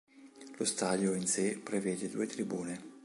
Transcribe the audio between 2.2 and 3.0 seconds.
tribune.